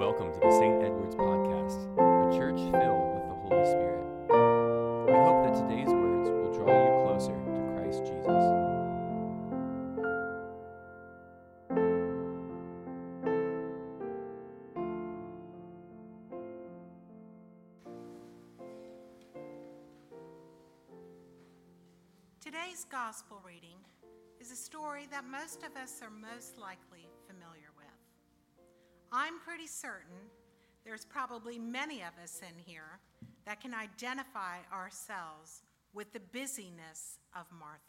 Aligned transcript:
Welcome 0.00 0.32
to 0.32 0.40
the 0.40 0.50
St. 0.50 0.82
Edward's 0.82 1.14
Podcast, 1.14 1.84
a 1.98 2.34
church 2.34 2.56
filled 2.56 3.12
with 3.12 3.26
the 3.28 3.34
Holy 3.44 3.66
Spirit. 3.66 4.00
We 5.04 5.12
hope 5.12 5.44
that 5.44 5.54
today's 5.60 5.92
words 5.92 6.30
will 6.30 6.54
draw 6.54 6.72
you 6.72 7.04
closer 7.04 7.36
to 7.36 7.60
Christ 7.76 8.06
Jesus. 8.06 8.42
Today's 22.40 22.86
gospel 22.90 23.42
reading 23.46 23.76
is 24.40 24.50
a 24.50 24.56
story 24.56 25.06
that 25.10 25.26
most 25.26 25.62
of 25.62 25.76
us 25.76 26.00
are 26.02 26.08
most 26.08 26.56
likely 26.56 27.06
familiar 27.28 27.68
with. 27.68 27.69
I'm 29.12 29.40
pretty 29.40 29.66
certain 29.66 30.30
there's 30.84 31.04
probably 31.04 31.58
many 31.58 32.00
of 32.00 32.12
us 32.22 32.40
in 32.42 32.58
here 32.64 32.98
that 33.44 33.60
can 33.60 33.74
identify 33.74 34.58
ourselves 34.72 35.62
with 35.92 36.12
the 36.12 36.20
busyness 36.20 37.18
of 37.34 37.46
Martha. 37.50 37.80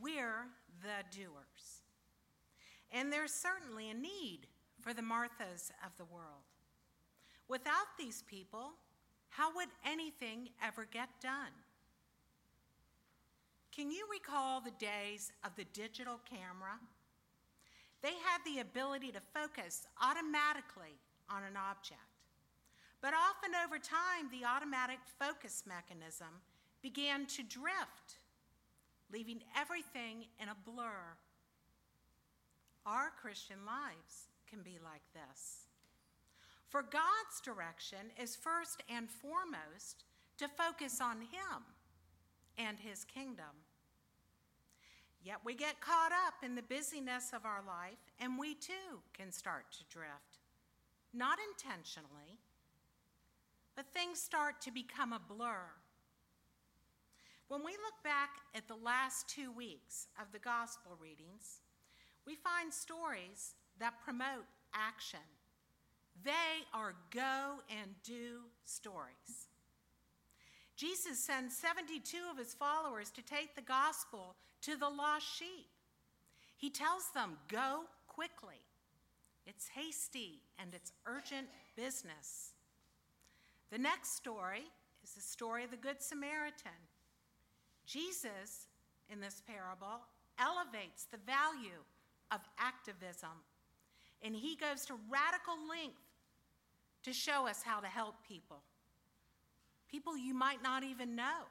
We're 0.00 0.46
the 0.82 1.04
doers. 1.16 1.82
And 2.92 3.12
there's 3.12 3.32
certainly 3.32 3.90
a 3.90 3.94
need 3.94 4.40
for 4.80 4.92
the 4.92 5.02
Marthas 5.02 5.70
of 5.84 5.92
the 5.98 6.04
world. 6.04 6.44
Without 7.48 7.96
these 7.98 8.22
people, 8.28 8.70
how 9.28 9.54
would 9.54 9.68
anything 9.86 10.48
ever 10.64 10.86
get 10.90 11.08
done? 11.20 11.52
Can 13.74 13.90
you 13.90 14.06
recall 14.10 14.60
the 14.60 14.72
days 14.72 15.32
of 15.44 15.54
the 15.56 15.64
digital 15.72 16.18
camera? 16.28 16.78
They 18.02 18.14
had 18.14 18.40
the 18.44 18.60
ability 18.60 19.12
to 19.12 19.20
focus 19.34 19.86
automatically 20.00 20.98
on 21.28 21.42
an 21.44 21.56
object. 21.56 22.00
But 23.00 23.14
often 23.14 23.52
over 23.64 23.78
time, 23.78 24.28
the 24.30 24.46
automatic 24.46 24.98
focus 25.18 25.64
mechanism 25.66 26.42
began 26.82 27.26
to 27.26 27.42
drift, 27.42 28.18
leaving 29.12 29.42
everything 29.56 30.26
in 30.40 30.48
a 30.48 30.56
blur. 30.64 31.16
Our 32.86 33.10
Christian 33.20 33.58
lives 33.66 34.28
can 34.48 34.62
be 34.62 34.78
like 34.82 35.02
this. 35.12 35.66
For 36.68 36.82
God's 36.82 37.40
direction 37.42 38.10
is 38.20 38.36
first 38.36 38.82
and 38.88 39.08
foremost 39.10 40.04
to 40.38 40.48
focus 40.48 41.00
on 41.00 41.20
Him 41.20 41.64
and 42.56 42.78
His 42.78 43.04
kingdom. 43.04 43.64
Yet 45.22 45.38
we 45.44 45.54
get 45.54 45.80
caught 45.80 46.12
up 46.26 46.34
in 46.42 46.54
the 46.54 46.62
busyness 46.62 47.32
of 47.34 47.44
our 47.44 47.62
life, 47.66 47.98
and 48.18 48.38
we 48.38 48.54
too 48.54 49.02
can 49.12 49.30
start 49.30 49.66
to 49.72 49.84
drift. 49.90 50.38
Not 51.12 51.38
intentionally, 51.52 52.38
but 53.76 53.92
things 53.92 54.20
start 54.20 54.60
to 54.62 54.70
become 54.70 55.12
a 55.12 55.20
blur. 55.20 55.66
When 57.48 57.64
we 57.64 57.72
look 57.72 58.02
back 58.04 58.30
at 58.54 58.68
the 58.68 58.76
last 58.76 59.28
two 59.28 59.52
weeks 59.52 60.06
of 60.20 60.32
the 60.32 60.38
gospel 60.38 60.92
readings, 61.00 61.60
we 62.26 62.36
find 62.36 62.72
stories 62.72 63.54
that 63.78 64.00
promote 64.04 64.46
action. 64.72 65.18
They 66.22 66.64
are 66.72 66.94
go 67.10 67.56
and 67.68 67.90
do 68.04 68.42
stories. 68.64 69.48
Jesus 70.76 71.18
sends 71.18 71.56
72 71.56 72.16
of 72.30 72.38
his 72.38 72.54
followers 72.54 73.10
to 73.10 73.22
take 73.22 73.54
the 73.54 73.62
gospel 73.62 74.36
to 74.62 74.76
the 74.76 74.88
lost 74.88 75.26
sheep. 75.38 75.68
He 76.56 76.70
tells 76.70 77.10
them, 77.14 77.38
Go 77.48 77.84
quickly. 78.06 78.60
It's 79.46 79.68
hasty 79.68 80.40
and 80.58 80.74
it's 80.74 80.92
urgent 81.06 81.48
business. 81.76 82.52
The 83.70 83.78
next 83.78 84.16
story 84.16 84.64
is 85.02 85.12
the 85.12 85.20
story 85.20 85.64
of 85.64 85.70
the 85.70 85.76
Good 85.76 86.02
Samaritan. 86.02 86.78
Jesus, 87.86 88.66
in 89.10 89.20
this 89.20 89.42
parable, 89.46 90.00
elevates 90.38 91.04
the 91.10 91.18
value 91.26 91.82
of 92.30 92.40
activism, 92.58 93.42
and 94.22 94.34
he 94.34 94.56
goes 94.56 94.84
to 94.86 94.94
radical 95.10 95.56
length 95.68 95.96
to 97.02 97.12
show 97.12 97.48
us 97.48 97.62
how 97.62 97.80
to 97.80 97.86
help 97.86 98.14
people. 98.28 98.60
People 99.90 100.16
you 100.16 100.34
might 100.34 100.62
not 100.62 100.84
even 100.84 101.16
know 101.16 101.48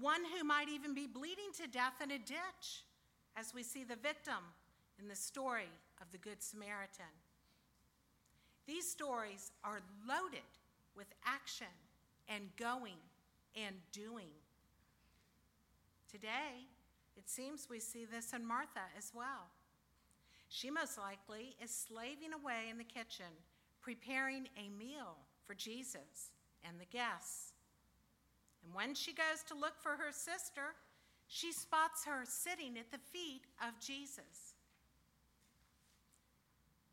one 0.00 0.22
who 0.36 0.44
might 0.44 0.68
even 0.68 0.94
be 0.94 1.06
bleeding 1.06 1.52
to 1.60 1.68
death 1.68 2.00
in 2.02 2.10
a 2.10 2.18
ditch, 2.18 2.84
as 3.36 3.54
we 3.54 3.62
see 3.62 3.84
the 3.84 3.96
victim 3.96 4.42
in 5.00 5.08
the 5.08 5.16
story 5.16 5.70
of 6.00 6.10
the 6.12 6.18
Good 6.18 6.42
Samaritan. 6.42 7.12
These 8.66 8.88
stories 8.90 9.52
are 9.62 9.80
loaded 10.08 10.40
with 10.96 11.06
action 11.24 11.66
and 12.28 12.44
going 12.56 12.98
and 13.56 13.76
doing. 13.92 14.30
Today, 16.10 16.66
it 17.16 17.28
seems 17.28 17.68
we 17.68 17.80
see 17.80 18.04
this 18.04 18.32
in 18.32 18.46
Martha 18.46 18.86
as 18.96 19.12
well. 19.14 19.48
She 20.48 20.70
most 20.70 20.98
likely 20.98 21.56
is 21.62 21.70
slaving 21.70 22.32
away 22.32 22.68
in 22.70 22.78
the 22.78 22.84
kitchen, 22.84 23.26
preparing 23.80 24.48
a 24.56 24.68
meal 24.68 25.16
for 25.44 25.54
Jesus 25.54 26.30
and 26.66 26.78
the 26.78 26.86
guests. 26.86 27.53
And 28.64 28.74
when 28.74 28.94
she 28.94 29.12
goes 29.12 29.42
to 29.48 29.54
look 29.54 29.78
for 29.78 29.90
her 29.90 30.12
sister, 30.12 30.74
she 31.28 31.52
spots 31.52 32.04
her 32.04 32.24
sitting 32.24 32.78
at 32.78 32.90
the 32.90 32.98
feet 33.12 33.42
of 33.60 33.78
Jesus. 33.80 34.54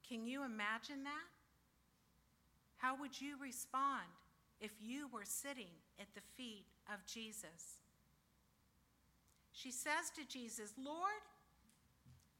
Can 0.07 0.25
you 0.25 0.43
imagine 0.43 1.03
that? 1.03 1.27
How 2.77 2.95
would 2.99 3.21
you 3.21 3.35
respond 3.41 4.07
if 4.59 4.71
you 4.81 5.07
were 5.13 5.23
sitting 5.23 5.71
at 5.99 6.07
the 6.15 6.21
feet 6.35 6.65
of 6.91 7.05
Jesus? 7.05 7.79
She 9.53 9.71
says 9.71 10.09
to 10.15 10.27
Jesus, 10.27 10.73
Lord, 10.83 11.21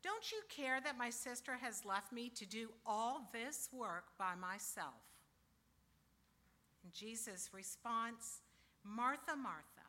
don't 0.03 0.31
you 0.31 0.41
care 0.49 0.81
that 0.81 0.97
my 0.97 1.11
sister 1.11 1.57
has 1.61 1.85
left 1.85 2.11
me 2.11 2.29
to 2.29 2.45
do 2.45 2.69
all 2.85 3.29
this 3.31 3.69
work 3.71 4.05
by 4.17 4.33
myself? 4.35 4.95
And 6.83 6.91
Jesus' 6.91 7.51
response 7.53 8.41
Martha, 8.83 9.35
Martha, 9.35 9.85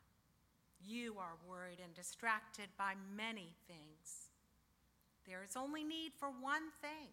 you 0.85 1.17
are 1.19 1.37
worried 1.49 1.79
and 1.83 1.95
distracted 1.95 2.69
by 2.77 2.95
many 3.17 3.55
things. 3.67 4.31
There 5.27 5.45
is 5.45 5.57
only 5.57 5.85
need 5.85 6.13
for 6.19 6.29
one 6.29 6.71
thing. 6.81 7.09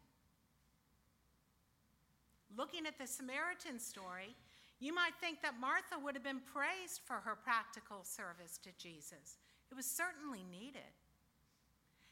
Looking 2.57 2.87
at 2.87 2.97
the 2.97 3.05
Samaritan 3.05 3.79
story, 3.79 4.35
you 4.79 4.93
might 4.93 5.13
think 5.21 5.41
that 5.41 5.59
Martha 5.59 5.99
would 6.03 6.15
have 6.15 6.23
been 6.23 6.41
praised 6.41 7.01
for 7.05 7.15
her 7.15 7.35
practical 7.35 8.03
service 8.03 8.57
to 8.63 8.69
Jesus. 8.77 9.37
It 9.71 9.75
was 9.75 9.85
certainly 9.85 10.43
needed. 10.49 10.93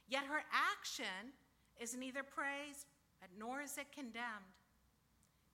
Yet 0.08 0.26
her 0.26 0.44
action 0.52 1.34
is 1.80 1.96
neither 1.96 2.24
praised 2.24 2.86
nor 3.38 3.62
is 3.62 3.78
it 3.78 3.92
condemned. 3.92 4.54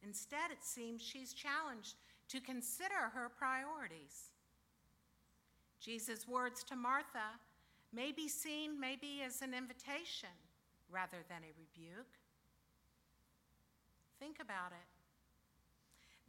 Instead, 0.04 0.52
it 0.52 0.64
seems 0.64 1.02
she's 1.02 1.34
challenged 1.34 1.96
to 2.30 2.40
consider 2.40 3.12
her 3.14 3.30
priorities. 3.30 4.32
Jesus' 5.80 6.28
words 6.28 6.64
to 6.64 6.76
Martha 6.76 7.40
may 7.92 8.12
be 8.12 8.28
seen 8.28 8.80
maybe 8.80 9.22
as 9.26 9.42
an 9.42 9.54
invitation 9.54 10.30
rather 10.90 11.18
than 11.30 11.44
a 11.44 11.54
rebuke. 11.58 12.18
Think 14.20 14.38
about 14.42 14.72
it. 14.72 14.88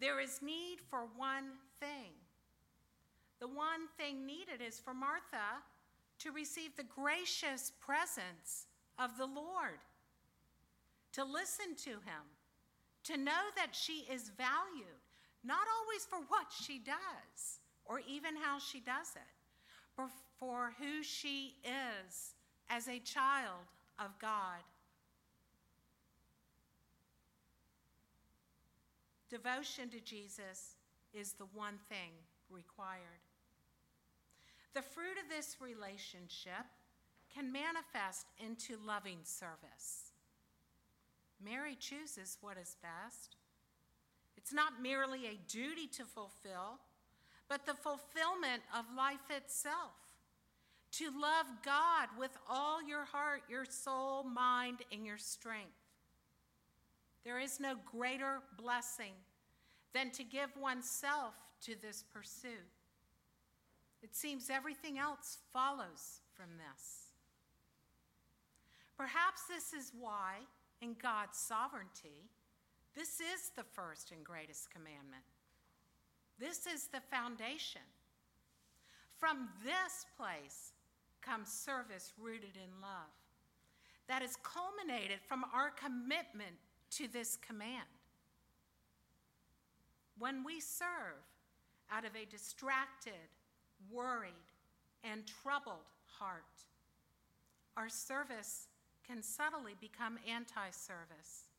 There 0.00 0.20
is 0.20 0.42
need 0.42 0.78
for 0.90 1.06
one 1.16 1.52
thing. 1.78 2.12
The 3.40 3.46
one 3.46 3.88
thing 3.96 4.26
needed 4.26 4.60
is 4.66 4.80
for 4.80 4.94
Martha 4.94 5.62
to 6.18 6.32
receive 6.32 6.76
the 6.76 6.84
gracious 6.84 7.72
presence 7.80 8.66
of 8.98 9.16
the 9.18 9.26
Lord, 9.26 9.80
to 11.12 11.24
listen 11.24 11.74
to 11.84 11.90
him, 11.90 12.24
to 13.04 13.16
know 13.16 13.50
that 13.56 13.74
she 13.74 14.06
is 14.10 14.30
valued, 14.36 15.03
not 15.44 15.66
always 15.78 16.04
for 16.04 16.18
what 16.28 16.46
she 16.50 16.78
does 16.78 17.60
or 17.84 18.00
even 18.08 18.36
how 18.36 18.58
she 18.58 18.80
does 18.80 19.14
it, 19.14 19.22
but 19.96 20.08
for 20.38 20.72
who 20.78 21.02
she 21.02 21.54
is 21.64 22.34
as 22.70 22.88
a 22.88 22.98
child 23.00 23.68
of 23.98 24.18
God. 24.18 24.62
Devotion 29.30 29.88
to 29.90 30.00
Jesus 30.00 30.76
is 31.12 31.32
the 31.32 31.46
one 31.54 31.78
thing 31.88 32.10
required. 32.50 33.22
The 34.74 34.82
fruit 34.82 35.16
of 35.22 35.28
this 35.28 35.56
relationship 35.60 36.66
can 37.34 37.52
manifest 37.52 38.26
into 38.38 38.76
loving 38.86 39.18
service. 39.24 40.12
Mary 41.44 41.76
chooses 41.78 42.38
what 42.40 42.56
is 42.56 42.76
best. 42.82 43.36
It's 44.44 44.52
not 44.52 44.82
merely 44.82 45.26
a 45.26 45.40
duty 45.48 45.86
to 45.96 46.04
fulfill, 46.04 46.78
but 47.48 47.64
the 47.64 47.72
fulfillment 47.72 48.62
of 48.78 48.84
life 48.94 49.30
itself. 49.34 49.94
To 50.98 51.06
love 51.06 51.46
God 51.64 52.08
with 52.18 52.36
all 52.46 52.86
your 52.86 53.06
heart, 53.06 53.40
your 53.48 53.64
soul, 53.64 54.22
mind, 54.22 54.80
and 54.92 55.06
your 55.06 55.16
strength. 55.16 55.72
There 57.24 57.40
is 57.40 57.58
no 57.58 57.76
greater 57.90 58.40
blessing 58.58 59.14
than 59.94 60.10
to 60.10 60.22
give 60.22 60.50
oneself 60.60 61.32
to 61.62 61.74
this 61.80 62.04
pursuit. 62.12 62.68
It 64.02 64.14
seems 64.14 64.50
everything 64.50 64.98
else 64.98 65.38
follows 65.54 66.20
from 66.34 66.50
this. 66.58 67.14
Perhaps 68.98 69.44
this 69.48 69.72
is 69.72 69.90
why, 69.98 70.34
in 70.82 70.96
God's 71.02 71.38
sovereignty, 71.38 72.28
this 72.96 73.20
is 73.20 73.50
the 73.56 73.64
first 73.64 74.10
and 74.12 74.24
greatest 74.24 74.70
commandment. 74.70 75.24
This 76.38 76.66
is 76.66 76.86
the 76.86 77.00
foundation. 77.00 77.82
From 79.16 79.48
this 79.64 80.06
place 80.16 80.72
comes 81.22 81.50
service 81.50 82.12
rooted 82.18 82.56
in 82.56 82.80
love 82.80 83.10
that 84.08 84.22
is 84.22 84.36
culminated 84.42 85.18
from 85.26 85.44
our 85.54 85.70
commitment 85.70 86.56
to 86.90 87.08
this 87.08 87.36
command. 87.36 87.88
When 90.18 90.44
we 90.44 90.60
serve 90.60 91.24
out 91.90 92.04
of 92.04 92.12
a 92.14 92.30
distracted, 92.30 93.28
worried, 93.90 94.32
and 95.02 95.22
troubled 95.42 95.88
heart, 96.06 96.44
our 97.76 97.88
service 97.88 98.68
can 99.06 99.22
subtly 99.22 99.74
become 99.80 100.18
anti 100.28 100.70
service. 100.70 101.53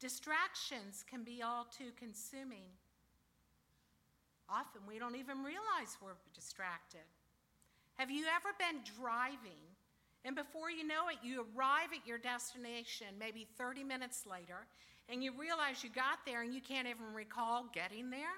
Distractions 0.00 1.04
can 1.08 1.24
be 1.24 1.42
all 1.42 1.66
too 1.76 1.90
consuming. 1.98 2.68
Often 4.48 4.82
we 4.86 4.98
don't 4.98 5.16
even 5.16 5.38
realize 5.38 5.96
we're 6.02 6.20
distracted. 6.34 7.06
Have 7.94 8.10
you 8.10 8.24
ever 8.26 8.50
been 8.58 8.82
driving 9.00 9.76
and 10.26 10.34
before 10.34 10.72
you 10.72 10.84
know 10.84 11.06
it, 11.08 11.18
you 11.22 11.46
arrive 11.54 11.94
at 11.94 12.04
your 12.04 12.18
destination 12.18 13.06
maybe 13.16 13.46
30 13.56 13.84
minutes 13.84 14.26
later, 14.28 14.66
and 15.08 15.22
you 15.22 15.30
realize 15.38 15.84
you 15.84 15.90
got 15.90 16.18
there 16.26 16.42
and 16.42 16.52
you 16.52 16.60
can't 16.60 16.88
even 16.88 17.14
recall 17.14 17.66
getting 17.72 18.10
there? 18.10 18.36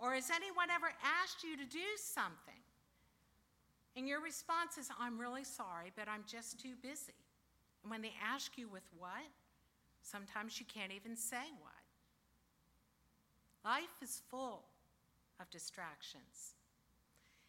Or 0.00 0.14
has 0.14 0.30
anyone 0.34 0.68
ever 0.68 0.90
asked 1.22 1.44
you 1.44 1.56
to 1.56 1.64
do 1.64 1.86
something? 1.96 2.58
And 3.94 4.08
your 4.08 4.20
response 4.20 4.78
is, 4.78 4.88
I'm 4.98 5.16
really 5.16 5.44
sorry, 5.44 5.92
but 5.94 6.08
I'm 6.08 6.24
just 6.26 6.58
too 6.58 6.74
busy. 6.82 7.14
And 7.82 7.90
when 7.90 8.02
they 8.02 8.14
ask 8.22 8.56
you 8.56 8.68
with 8.68 8.84
what, 8.98 9.26
sometimes 10.02 10.60
you 10.60 10.66
can't 10.66 10.92
even 10.92 11.16
say 11.16 11.50
what. 11.60 11.72
Life 13.64 14.02
is 14.02 14.22
full 14.30 14.64
of 15.40 15.50
distractions. 15.50 16.54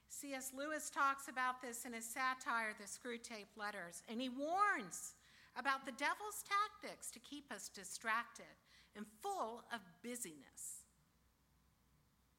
C.S. 0.09 0.51
Lewis 0.55 0.89
talks 0.89 1.27
about 1.27 1.61
this 1.61 1.85
in 1.85 1.93
his 1.93 2.05
satire, 2.05 2.73
The 2.77 2.85
Screwtape 2.85 3.57
Letters, 3.57 4.03
and 4.07 4.21
he 4.21 4.29
warns 4.29 5.13
about 5.57 5.85
the 5.85 5.91
devil's 5.91 6.43
tactics 6.45 7.11
to 7.11 7.19
keep 7.19 7.51
us 7.51 7.69
distracted 7.69 8.53
and 8.95 9.05
full 9.21 9.63
of 9.73 9.79
busyness. 10.03 10.85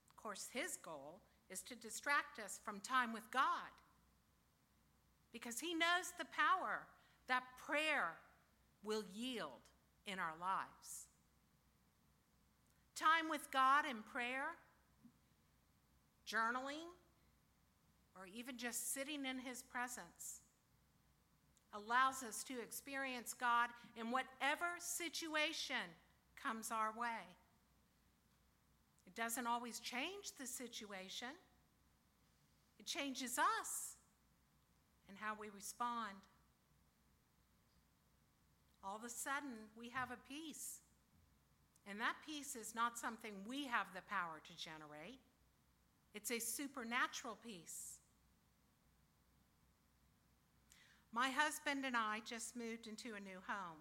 Of 0.09 0.17
course, 0.17 0.49
his 0.53 0.77
goal 0.77 1.21
is 1.51 1.63
to 1.63 1.75
distract 1.75 2.39
us 2.39 2.61
from 2.65 2.81
time 2.81 3.13
with 3.13 3.31
God 3.31 3.75
because 5.33 5.59
he 5.59 5.75
knows 5.75 6.15
the 6.17 6.27
power 6.27 6.87
that 7.29 7.43
prayer 7.67 8.17
will 8.83 9.03
yield 9.15 9.63
in 10.07 10.19
our 10.19 10.35
lives. 10.41 11.07
Time 12.95 13.29
with 13.29 13.51
God 13.51 13.85
in 13.89 14.03
prayer, 14.13 14.55
journaling, 16.29 16.87
or 18.17 18.27
even 18.33 18.57
just 18.57 18.95
sitting 18.95 19.27
in 19.27 19.39
His 19.39 19.63
presence 19.63 20.41
allows 21.75 22.23
us 22.23 22.45
to 22.45 22.55
experience 22.61 23.35
God 23.35 23.69
in 23.99 24.11
whatever 24.11 24.67
situation 24.79 25.91
comes 26.41 26.71
our 26.71 26.93
way. 26.99 27.27
It 29.07 29.15
doesn't 29.17 29.47
always 29.47 29.81
change 29.81 30.33
the 30.39 30.47
situation, 30.47 31.29
it 32.79 32.87
changes 32.87 33.39
us 33.39 33.97
and 35.09 35.19
how 35.19 35.35
we 35.39 35.49
respond. 35.55 36.15
All 38.87 38.97
of 38.97 39.05
a 39.05 39.09
sudden, 39.09 39.71
we 39.79 39.89
have 39.89 40.11
a 40.11 40.19
peace. 40.29 40.81
And 41.89 42.01
that 42.01 42.17
peace 42.27 42.57
is 42.57 42.75
not 42.75 42.99
something 42.99 43.33
we 43.49 43.67
have 43.67 43.87
the 43.95 44.03
power 44.09 44.41
to 44.45 44.57
generate, 44.57 45.21
it's 46.15 46.31
a 46.31 46.39
supernatural 46.39 47.37
peace. 47.45 47.99
My 51.13 51.29
husband 51.29 51.85
and 51.85 51.97
I 51.97 52.21
just 52.27 52.57
moved 52.57 52.87
into 52.87 53.15
a 53.15 53.21
new 53.21 53.39
home. 53.47 53.79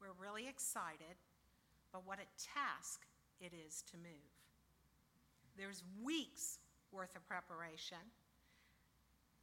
We're 0.00 0.16
really 0.22 0.48
excited, 0.48 1.16
but 1.92 2.06
what 2.06 2.18
a 2.18 2.28
task 2.36 3.06
it 3.40 3.52
is 3.66 3.82
to 3.90 3.96
move. 3.96 4.36
There's 5.56 5.82
weeks 6.02 6.58
worth 6.92 7.16
of 7.16 7.26
preparation. 7.26 8.04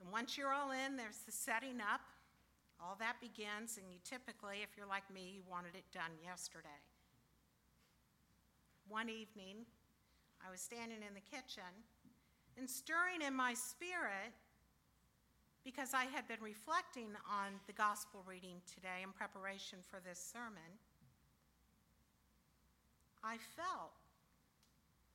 And 0.02 0.12
once 0.12 0.38
you're 0.38 0.54
all 0.54 0.72
in, 0.72 0.96
there's 0.96 1.20
the 1.26 1.32
setting 1.32 1.82
up. 1.82 2.02
All 2.84 2.98
that 3.00 3.16
begins, 3.22 3.80
and 3.80 3.88
you 3.90 3.98
typically, 4.04 4.60
if 4.62 4.76
you're 4.76 4.88
like 4.88 5.08
me, 5.08 5.32
you 5.34 5.42
wanted 5.50 5.74
it 5.74 5.86
done 5.94 6.12
yesterday. 6.22 6.84
One 8.90 9.08
evening, 9.08 9.64
I 10.46 10.52
was 10.52 10.60
standing 10.60 11.00
in 11.00 11.16
the 11.16 11.24
kitchen, 11.24 11.72
and 12.58 12.70
stirring 12.70 13.22
in 13.26 13.34
my 13.34 13.54
spirit 13.54 14.36
because 15.64 15.94
I 15.94 16.04
had 16.06 16.28
been 16.28 16.42
reflecting 16.42 17.08
on 17.24 17.56
the 17.68 17.74
gospel 17.74 18.22
reading 18.28 18.60
today 18.68 19.00
in 19.02 19.12
preparation 19.14 19.80
for 19.90 20.00
this 20.04 20.20
sermon, 20.20 20.78
I 23.24 23.38
felt 23.56 23.96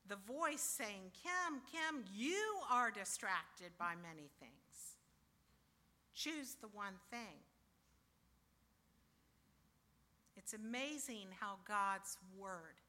the 0.08 0.16
voice 0.16 0.62
saying, 0.62 1.12
Kim, 1.12 1.60
Kim, 1.70 2.04
you 2.16 2.40
are 2.72 2.90
distracted 2.90 3.76
by 3.78 3.92
many 4.00 4.30
things. 4.40 4.96
Choose 6.14 6.56
the 6.62 6.68
one 6.68 6.94
thing. 7.10 7.44
It's 10.48 10.54
amazing 10.54 11.26
how 11.38 11.56
God's 11.68 12.16
word 12.38 12.80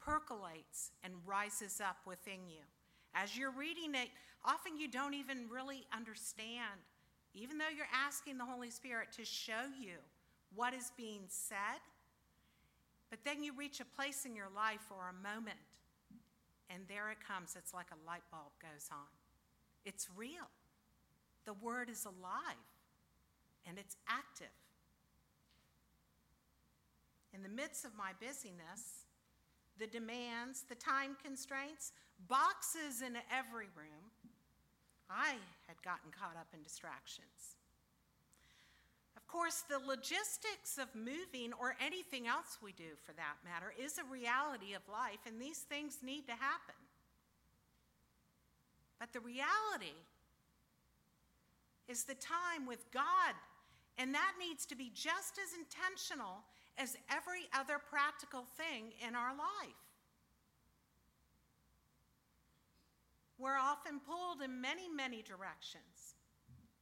percolates 0.00 0.92
and 1.04 1.12
rises 1.26 1.78
up 1.78 1.98
within 2.06 2.48
you. 2.48 2.64
As 3.14 3.36
you're 3.36 3.50
reading 3.50 3.94
it, 3.94 4.08
often 4.46 4.78
you 4.78 4.88
don't 4.88 5.12
even 5.12 5.44
really 5.52 5.84
understand, 5.94 6.80
even 7.34 7.58
though 7.58 7.68
you're 7.68 7.84
asking 7.92 8.38
the 8.38 8.46
Holy 8.46 8.70
Spirit 8.70 9.08
to 9.18 9.26
show 9.26 9.68
you 9.78 9.96
what 10.54 10.72
is 10.72 10.90
being 10.96 11.24
said. 11.28 11.84
But 13.10 13.18
then 13.26 13.42
you 13.42 13.52
reach 13.54 13.80
a 13.80 13.84
place 13.84 14.24
in 14.24 14.34
your 14.34 14.48
life 14.56 14.86
or 14.90 15.10
a 15.10 15.22
moment, 15.22 15.58
and 16.70 16.84
there 16.88 17.10
it 17.10 17.18
comes. 17.20 17.56
It's 17.58 17.74
like 17.74 17.88
a 17.92 18.06
light 18.08 18.24
bulb 18.30 18.52
goes 18.58 18.88
on. 18.90 19.12
It's 19.84 20.08
real. 20.16 20.48
The 21.44 21.52
word 21.52 21.90
is 21.90 22.06
alive, 22.06 22.64
and 23.68 23.78
it's 23.78 23.98
active. 24.08 24.48
In 27.32 27.42
the 27.42 27.48
midst 27.48 27.84
of 27.84 27.96
my 27.96 28.12
busyness, 28.20 29.06
the 29.78 29.86
demands, 29.86 30.64
the 30.68 30.74
time 30.74 31.16
constraints, 31.22 31.92
boxes 32.28 33.02
in 33.02 33.16
every 33.30 33.68
room, 33.76 34.10
I 35.08 35.34
had 35.66 35.82
gotten 35.82 36.10
caught 36.10 36.36
up 36.36 36.48
in 36.54 36.62
distractions. 36.62 37.56
Of 39.16 39.26
course, 39.26 39.64
the 39.68 39.78
logistics 39.78 40.78
of 40.78 40.88
moving 40.94 41.52
or 41.58 41.76
anything 41.80 42.26
else 42.26 42.58
we 42.62 42.72
do 42.72 42.98
for 43.04 43.12
that 43.12 43.36
matter 43.44 43.72
is 43.78 43.98
a 43.98 44.04
reality 44.04 44.74
of 44.74 44.82
life, 44.90 45.20
and 45.26 45.40
these 45.40 45.58
things 45.58 45.98
need 46.02 46.26
to 46.26 46.32
happen. 46.32 46.74
But 48.98 49.12
the 49.12 49.20
reality 49.20 49.96
is 51.88 52.04
the 52.04 52.14
time 52.14 52.66
with 52.66 52.90
God, 52.92 53.34
and 53.98 54.14
that 54.14 54.32
needs 54.38 54.66
to 54.66 54.76
be 54.76 54.90
just 54.94 55.38
as 55.38 55.58
intentional 55.58 56.44
as 56.80 56.96
every 57.10 57.42
other 57.52 57.78
practical 57.78 58.44
thing 58.56 58.92
in 59.06 59.14
our 59.14 59.32
life. 59.36 59.76
We're 63.38 63.58
often 63.58 64.00
pulled 64.00 64.42
in 64.42 64.60
many, 64.60 64.88
many 64.88 65.22
directions 65.22 66.14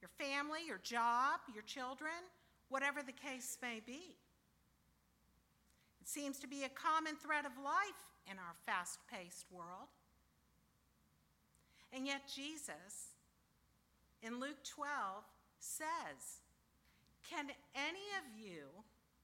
your 0.01 0.09
family, 0.17 0.61
your 0.65 0.77
job, 0.77 1.41
your 1.53 1.63
children, 1.63 2.23
whatever 2.69 3.01
the 3.03 3.11
case 3.11 3.57
may 3.61 3.81
be. 3.85 4.15
It 5.99 6.07
seems 6.07 6.39
to 6.39 6.47
be 6.47 6.63
a 6.63 6.69
common 6.69 7.15
thread 7.17 7.45
of 7.45 7.51
life 7.57 7.99
in 8.31 8.37
our 8.37 8.55
fast 8.65 8.99
paced 9.11 9.45
world. 9.51 9.89
And 11.91 12.07
yet, 12.07 12.21
Jesus 12.33 13.15
in 14.21 14.39
Luke 14.39 14.63
12 14.63 14.89
says, 15.59 16.39
Can 17.29 17.47
any 17.75 18.07
of 18.19 18.39
you, 18.39 18.67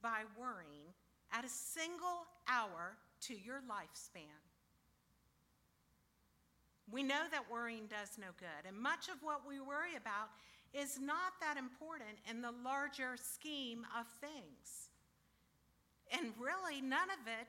by 0.06 0.22
worrying, 0.38 0.94
add 1.34 1.44
a 1.46 1.50
single 1.50 2.30
hour 2.48 2.94
to 3.22 3.34
your 3.34 3.58
lifespan? 3.66 4.38
We 6.92 7.02
know 7.02 7.26
that 7.32 7.50
worrying 7.52 7.88
does 7.90 8.20
no 8.20 8.28
good, 8.38 8.70
and 8.70 8.78
much 8.78 9.10
of 9.10 9.16
what 9.24 9.42
we 9.50 9.60
worry 9.60 9.98
about 9.98 10.30
is 10.76 11.00
not 11.02 11.34
that 11.42 11.58
important 11.58 12.22
in 12.30 12.44
the 12.44 12.54
larger 12.64 13.18
scheme 13.18 13.84
of 14.00 14.06
things. 14.22 14.94
And 16.12 16.34
really, 16.38 16.82
none 16.82 17.10
of 17.10 17.26
it, 17.26 17.48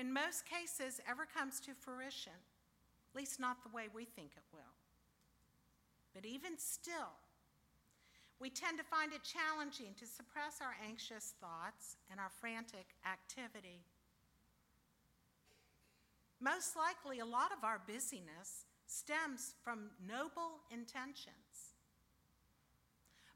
in 0.00 0.12
most 0.12 0.44
cases, 0.46 1.00
ever 1.10 1.26
comes 1.26 1.58
to 1.60 1.72
fruition, 1.74 2.38
at 3.10 3.18
least 3.18 3.40
not 3.40 3.64
the 3.64 3.74
way 3.74 3.88
we 3.92 4.04
think 4.04 4.30
it 4.36 4.46
will. 4.52 4.78
But 6.14 6.24
even 6.24 6.56
still, 6.56 7.18
we 8.44 8.50
tend 8.50 8.76
to 8.76 8.84
find 8.84 9.14
it 9.14 9.22
challenging 9.24 9.94
to 9.98 10.04
suppress 10.04 10.60
our 10.60 10.76
anxious 10.86 11.32
thoughts 11.40 11.96
and 12.10 12.20
our 12.20 12.28
frantic 12.42 12.84
activity. 13.10 13.80
Most 16.42 16.76
likely, 16.76 17.20
a 17.20 17.24
lot 17.24 17.52
of 17.56 17.64
our 17.64 17.80
busyness 17.86 18.66
stems 18.86 19.54
from 19.64 19.88
noble 20.06 20.60
intentions. 20.70 21.72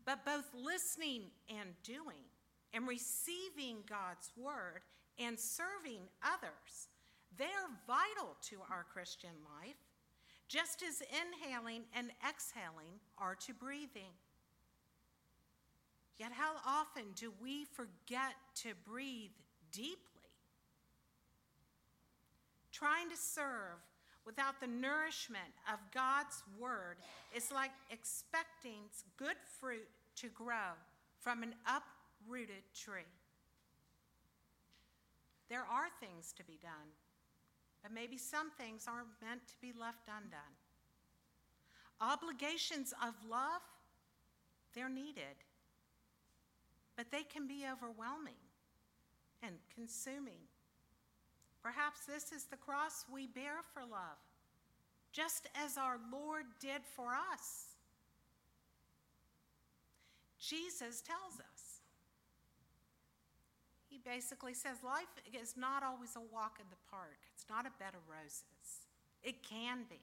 But 0.05 0.27
both 0.27 0.45
listening 0.53 1.31
and 1.49 1.71
doing, 1.83 2.29
and 2.75 2.87
receiving 2.87 3.79
God's 3.89 4.31
word 4.37 4.85
and 5.19 5.41
serving 5.41 6.05
others, 6.23 6.89
they're 7.39 7.73
vital 7.87 8.37
to 8.51 8.57
our 8.71 8.85
Christian 8.93 9.41
life, 9.59 9.81
just 10.49 10.83
as 10.83 11.01
inhaling 11.01 11.85
and 11.95 12.11
exhaling 12.29 13.01
are 13.17 13.37
to 13.37 13.55
breathing. 13.55 14.13
Yet, 16.19 16.33
how 16.33 16.57
often 16.67 17.05
do 17.15 17.33
we 17.41 17.65
forget 17.65 18.35
to 18.63 18.71
breathe 18.85 19.31
deeply? 19.71 19.97
Trying 22.73 23.09
to 23.11 23.17
serve 23.17 23.79
without 24.27 24.61
the 24.61 24.67
nourishment 24.67 25.55
of 25.73 25.79
God's 25.95 26.43
word 26.59 26.97
is 27.35 27.53
like 27.53 27.71
expecting 27.91 28.83
good 29.17 29.37
fruit 29.61 29.89
to 30.17 30.29
grow 30.29 30.75
from 31.21 31.43
an 31.43 31.55
uprooted 31.67 32.63
tree. 32.75 33.03
There 35.49 35.65
are 35.71 35.89
things 36.01 36.33
to 36.37 36.45
be 36.45 36.59
done, 36.61 36.93
but 37.83 37.93
maybe 37.93 38.19
some 38.19 38.51
things 38.59 38.87
aren't 38.87 39.09
meant 39.23 39.47
to 39.49 39.55
be 39.61 39.73
left 39.73 40.09
undone. 40.09 40.41
Obligations 42.01 42.93
of 43.03 43.15
love, 43.29 43.63
they're 44.75 44.91
needed, 44.91 45.37
but 46.99 47.13
they 47.13 47.23
can 47.23 47.47
be 47.47 47.63
overwhelming 47.63 48.43
and 49.41 49.55
consuming. 49.73 50.43
Perhaps 51.63 52.01
this 52.07 52.33
is 52.33 52.47
the 52.51 52.57
cross 52.57 53.05
we 53.13 53.29
bear 53.29 53.63
for 53.73 53.83
love, 53.83 54.19
just 55.13 55.49
as 55.55 55.79
our 55.79 56.01
Lord 56.11 56.47
did 56.61 56.83
for 56.97 57.15
us. 57.33 57.77
Jesus 60.41 61.01
tells 61.01 61.39
us. 61.39 61.83
He 63.89 64.01
basically 64.05 64.55
says 64.55 64.79
life 64.85 65.07
is 65.41 65.55
not 65.57 65.85
always 65.85 66.17
a 66.17 66.35
walk 66.35 66.59
in 66.59 66.67
the 66.69 66.91
park, 66.91 67.19
it's 67.33 67.47
not 67.49 67.65
a 67.65 67.79
bed 67.79 67.95
of 67.95 68.03
roses. 68.11 68.43
It 69.23 69.45
can 69.49 69.85
be, 69.89 70.03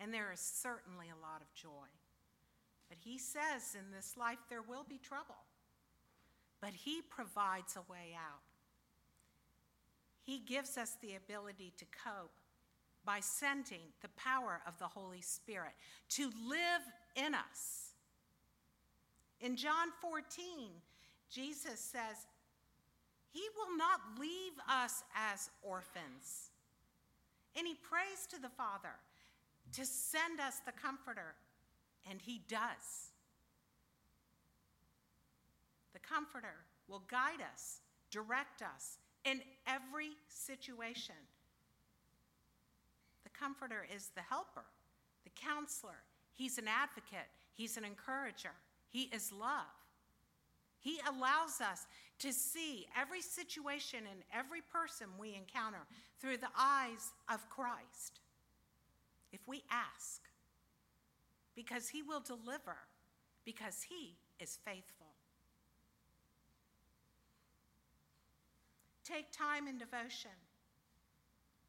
and 0.00 0.12
there 0.12 0.32
is 0.32 0.40
certainly 0.40 1.06
a 1.10 1.22
lot 1.22 1.42
of 1.42 1.54
joy. 1.54 1.90
But 2.88 2.98
he 2.98 3.18
says 3.18 3.76
in 3.78 3.94
this 3.94 4.16
life 4.16 4.38
there 4.50 4.62
will 4.62 4.84
be 4.88 4.98
trouble, 4.98 5.38
but 6.60 6.70
he 6.70 7.00
provides 7.08 7.76
a 7.76 7.92
way 7.92 8.16
out. 8.16 8.42
He 10.22 10.38
gives 10.38 10.78
us 10.78 10.96
the 11.02 11.16
ability 11.16 11.72
to 11.78 11.84
cope 11.84 12.38
by 13.04 13.20
sending 13.20 13.92
the 14.00 14.08
power 14.16 14.60
of 14.66 14.78
the 14.78 14.86
Holy 14.86 15.20
Spirit 15.20 15.72
to 16.10 16.24
live 16.48 16.82
in 17.16 17.34
us. 17.34 17.90
In 19.40 19.56
John 19.56 19.88
14, 20.00 20.70
Jesus 21.30 21.78
says, 21.78 22.26
He 23.30 23.42
will 23.56 23.76
not 23.76 24.00
leave 24.18 24.52
us 24.68 25.02
as 25.14 25.50
orphans. 25.62 26.50
And 27.56 27.66
He 27.66 27.74
prays 27.74 28.26
to 28.30 28.40
the 28.40 28.48
Father 28.48 28.94
to 29.72 29.84
send 29.84 30.40
us 30.40 30.60
the 30.64 30.72
Comforter, 30.72 31.34
and 32.10 32.20
He 32.22 32.40
does. 32.48 33.12
The 35.94 36.00
Comforter 36.00 36.66
will 36.86 37.02
guide 37.08 37.40
us, 37.54 37.80
direct 38.10 38.60
us, 38.60 38.98
in 39.24 39.40
every 39.66 40.10
situation. 40.28 41.14
The 43.24 43.30
comforter 43.30 43.86
is 43.94 44.10
the 44.14 44.22
helper, 44.22 44.64
the 45.24 45.30
counselor. 45.30 46.02
He's 46.34 46.58
an 46.58 46.68
advocate, 46.68 47.28
he's 47.54 47.76
an 47.76 47.84
encourager, 47.84 48.52
he 48.90 49.04
is 49.12 49.32
love. 49.32 49.72
He 50.78 51.00
allows 51.08 51.62
us 51.62 51.86
to 52.18 52.32
see 52.32 52.86
every 52.94 53.22
situation 53.22 54.00
and 54.10 54.20
every 54.32 54.60
person 54.60 55.06
we 55.18 55.34
encounter 55.34 55.86
through 56.20 56.36
the 56.36 56.52
eyes 56.58 57.12
of 57.32 57.48
Christ. 57.48 58.20
If 59.32 59.40
we 59.48 59.62
ask, 59.70 60.20
because 61.56 61.88
he 61.88 62.02
will 62.02 62.20
deliver, 62.20 62.76
because 63.46 63.86
he 63.88 64.16
is 64.38 64.58
faithful. 64.62 65.13
Take 69.04 69.30
time 69.30 69.68
in 69.68 69.76
devotion. 69.76 70.30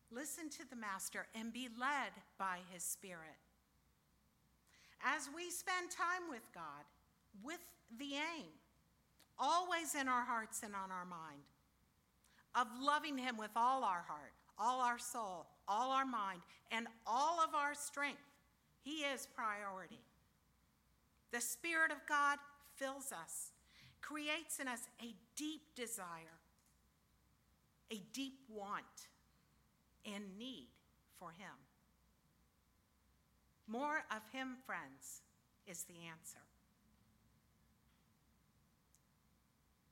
Listen 0.10 0.50
to 0.51 0.70
the 0.70 0.75
Master 0.75 1.27
and 1.36 1.51
be 1.51 1.68
led 1.80 2.12
by 2.38 2.60
his 2.72 2.84
Spirit. 2.84 3.36
As 5.04 5.30
we 5.36 5.50
spend 5.51 5.92
time 5.92 6.30
with 6.30 6.48
God, 6.54 6.86
with 7.44 7.60
the 8.00 8.15
aim, 8.15 8.48
always 9.38 9.96
in 9.96 10.08
our 10.08 10.24
hearts 10.24 10.62
and 10.63 10.74
on 10.74 10.92
our 10.92 11.06
mind, 11.06 11.44
of 12.56 12.68
loving 12.82 13.18
him 13.18 13.38
with 13.38 13.51
all 13.56 13.84
our 13.84 14.06
heart, 14.08 14.32
all 14.58 14.80
our 14.80 14.98
soul, 14.98 15.46
all 15.68 15.92
our 15.92 16.06
mind, 16.06 16.39
and 16.72 16.88
all 17.06 17.42
of 17.42 17.54
our 17.54 17.75
strength, 17.75 18.22
he 18.82 19.00
is 19.01 19.27
priority. 19.36 20.00
The 21.32 21.42
Spirit 21.42 21.92
of 21.92 21.98
God 22.08 22.38
fills 22.75 23.12
us, 23.12 23.51
creates 24.01 24.60
in 24.60 24.70
us 24.70 24.88
a 25.01 25.13
deep 25.36 25.62
desire 25.75 26.39
a 27.92 28.01
deep 28.13 28.39
want 28.50 29.10
and 30.06 30.24
need 30.38 30.68
for 31.20 31.32
Him. 31.32 31.56
More 33.68 34.04
of 34.12 34.22
Him, 34.32 34.56
friends, 34.65 35.22
is 35.68 35.84
the 35.84 35.96
answer. 36.10 36.39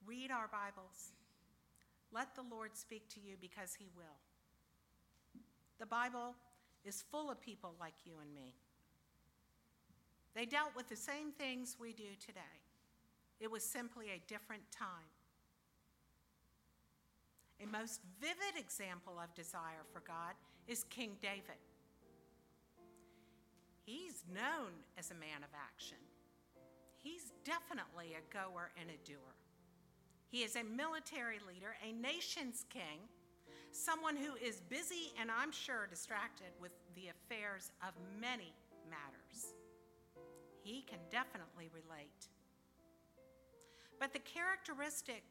Read 0.05 0.31
our 0.31 0.47
Bibles. 0.47 1.13
Let 2.11 2.35
the 2.35 2.43
Lord 2.49 2.75
speak 2.75 3.09
to 3.09 3.19
you 3.19 3.35
because 3.39 3.73
He 3.73 3.87
will. 3.95 4.19
The 5.79 5.85
Bible 5.85 6.35
is 6.85 7.03
full 7.09 7.31
of 7.31 7.41
people 7.41 7.73
like 7.79 7.93
you 8.05 8.13
and 8.21 8.33
me. 8.33 8.53
They 10.35 10.45
dealt 10.45 10.75
with 10.75 10.89
the 10.89 10.95
same 10.95 11.31
things 11.31 11.77
we 11.79 11.93
do 11.93 12.15
today. 12.19 12.41
It 13.39 13.49
was 13.49 13.63
simply 13.63 14.07
a 14.09 14.21
different 14.27 14.63
time. 14.71 15.09
A 17.61 17.67
most 17.67 18.01
vivid 18.19 18.59
example 18.59 19.13
of 19.21 19.33
desire 19.33 19.85
for 19.91 20.01
God 20.01 20.33
is 20.67 20.85
King 20.89 21.17
David. 21.21 21.59
He's 23.85 24.23
known 24.33 24.71
as 24.97 25.11
a 25.11 25.15
man 25.15 25.43
of 25.43 25.49
action. 25.53 25.97
He's 27.01 27.33
definitely 27.43 28.15
a 28.15 28.33
goer 28.33 28.71
and 28.79 28.89
a 28.89 29.07
doer. 29.07 29.35
He 30.29 30.43
is 30.43 30.55
a 30.55 30.63
military 30.63 31.39
leader, 31.45 31.75
a 31.85 31.91
nation's 31.91 32.65
king, 32.69 33.05
someone 33.71 34.15
who 34.15 34.35
is 34.35 34.61
busy 34.61 35.11
and 35.19 35.29
I'm 35.29 35.51
sure 35.51 35.85
distracted 35.87 36.53
with 36.61 36.71
the 36.95 37.09
affairs 37.09 37.71
of 37.85 37.93
many 38.19 38.53
matters. 38.89 39.53
He 40.63 40.81
can 40.81 40.99
definitely 41.11 41.69
relate. 41.73 42.29
But 43.99 44.13
the 44.13 44.19
characteristic 44.19 45.23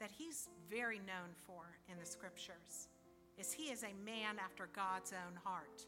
that 0.00 0.10
he's 0.16 0.48
very 0.70 0.98
known 0.98 1.34
for 1.46 1.62
in 1.90 1.98
the 1.98 2.06
scriptures 2.06 2.88
is 3.38 3.52
he 3.52 3.64
is 3.64 3.82
a 3.82 4.04
man 4.04 4.36
after 4.42 4.68
God's 4.74 5.12
own 5.12 5.36
heart. 5.44 5.84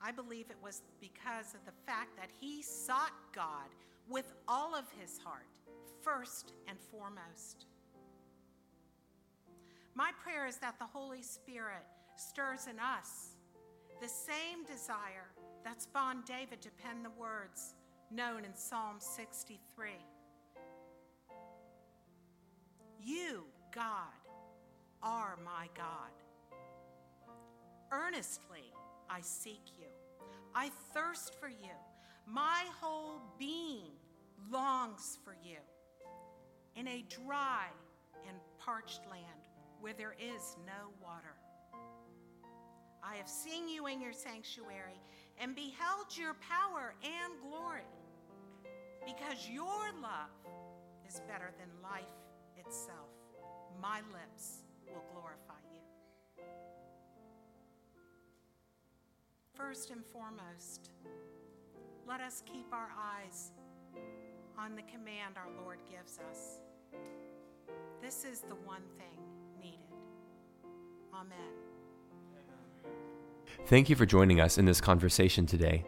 I 0.00 0.12
believe 0.12 0.46
it 0.50 0.56
was 0.62 0.82
because 1.00 1.54
of 1.54 1.64
the 1.66 1.72
fact 1.86 2.16
that 2.16 2.30
he 2.40 2.62
sought 2.62 3.12
God 3.34 3.68
with 4.08 4.32
all 4.46 4.74
of 4.74 4.84
his 4.98 5.18
heart, 5.18 5.46
first 6.02 6.52
and 6.68 6.78
foremost. 6.90 7.66
My 9.94 10.10
prayer 10.22 10.46
is 10.46 10.58
that 10.58 10.78
the 10.78 10.86
Holy 10.86 11.22
Spirit 11.22 11.84
stirs 12.16 12.66
in 12.70 12.78
us 12.78 13.34
the 14.00 14.08
same 14.08 14.64
desire 14.64 15.26
that 15.64 15.82
spawned 15.82 16.24
David 16.24 16.62
to 16.62 16.70
pen 16.70 17.02
the 17.02 17.10
words 17.10 17.74
known 18.10 18.44
in 18.44 18.54
Psalm 18.54 18.96
63. 19.00 19.90
You, 23.02 23.44
God, 23.74 24.12
are 25.02 25.38
my 25.44 25.68
God. 25.76 26.10
Earnestly 27.90 28.72
I 29.08 29.20
seek 29.20 29.62
you. 29.78 29.86
I 30.54 30.70
thirst 30.92 31.34
for 31.40 31.48
you. 31.48 31.76
My 32.26 32.64
whole 32.80 33.20
being 33.38 33.92
longs 34.50 35.18
for 35.24 35.36
you. 35.42 35.58
In 36.76 36.86
a 36.88 37.04
dry 37.08 37.66
and 38.28 38.36
parched 38.58 39.00
land 39.10 39.24
where 39.80 39.94
there 39.94 40.14
is 40.20 40.56
no 40.66 40.90
water. 41.02 41.34
I 43.02 43.16
have 43.16 43.28
seen 43.28 43.68
you 43.68 43.86
in 43.86 44.00
your 44.00 44.12
sanctuary 44.12 45.00
and 45.40 45.54
beheld 45.54 46.16
your 46.16 46.34
power 46.34 46.94
and 47.02 47.32
glory, 47.48 47.86
because 49.06 49.48
your 49.48 49.92
love 50.02 50.30
is 51.08 51.22
better 51.28 51.52
than 51.58 51.68
life 51.82 52.02
itself. 52.68 53.08
My 53.80 54.00
lips 54.12 54.64
will 54.86 55.02
glorify 55.14 55.54
you. 55.72 56.44
First 59.54 59.90
and 59.90 60.04
foremost, 60.04 60.90
let 62.06 62.20
us 62.20 62.42
keep 62.44 62.66
our 62.72 62.90
eyes 62.94 63.52
on 64.58 64.76
the 64.76 64.82
command 64.82 65.36
our 65.36 65.48
Lord 65.64 65.78
gives 65.90 66.18
us. 66.30 66.60
This 68.02 68.26
is 68.30 68.40
the 68.40 68.56
one 68.66 68.82
thing 68.98 69.18
needed. 69.58 69.78
Amen. 71.14 71.38
Thank 73.66 73.88
you 73.88 73.96
for 73.96 74.04
joining 74.04 74.40
us 74.40 74.58
in 74.58 74.66
this 74.66 74.80
conversation 74.80 75.46
today. 75.46 75.84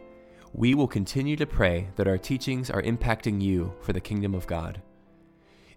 We 0.53 0.73
will 0.73 0.87
continue 0.87 1.35
to 1.35 1.45
pray 1.45 1.89
that 1.95 2.07
our 2.07 2.17
teachings 2.17 2.71
are 2.71 2.81
impacting 2.81 3.39
you 3.39 3.73
for 3.81 3.93
the 3.93 4.01
kingdom 4.01 4.33
of 4.33 4.47
God. 4.47 4.81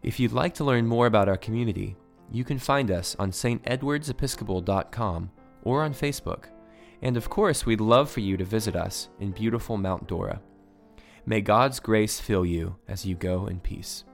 If 0.04 0.20
you'd 0.20 0.32
like 0.32 0.54
to 0.54 0.64
learn 0.64 0.86
more 0.86 1.06
about 1.06 1.28
our 1.30 1.38
community, 1.38 1.96
you 2.30 2.44
can 2.44 2.58
find 2.58 2.90
us 2.90 3.16
on 3.18 3.30
stedwardsepiscopal.com 3.30 5.30
or 5.62 5.82
on 5.82 5.94
Facebook. 5.94 6.44
And 7.00 7.16
of 7.16 7.30
course, 7.30 7.64
we'd 7.64 7.80
love 7.80 8.10
for 8.10 8.20
you 8.20 8.36
to 8.36 8.44
visit 8.44 8.76
us 8.76 9.08
in 9.18 9.30
beautiful 9.30 9.78
Mount 9.78 10.06
Dora. 10.06 10.42
May 11.24 11.40
God's 11.40 11.80
grace 11.80 12.20
fill 12.20 12.44
you 12.44 12.76
as 12.86 13.06
you 13.06 13.14
go 13.14 13.46
in 13.46 13.60
peace. 13.60 14.04